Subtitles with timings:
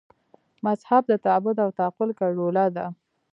[0.65, 2.85] مذهب د تعبد او تعقل ګډوله ده.